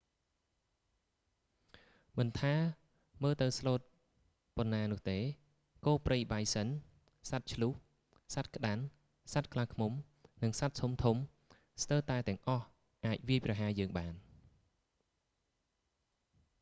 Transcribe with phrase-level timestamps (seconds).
[2.17, 2.53] មិនថា
[3.23, 3.81] មើលទៅស្លូត
[4.57, 5.17] ប៉ុណ្ណានោះទេ
[5.85, 7.79] គោព្រៃបៃសិន bison សត្វឈ្លូស elk
[8.35, 9.93] សត្វក្តាន់ moose សត្វខ្លាឃ្ញុំ
[10.43, 11.21] និងសត្វធំ ៗ
[11.83, 12.63] ស្ទើរតែទាំងអស់
[13.05, 14.13] អាចវាយប្រហារយើងបាន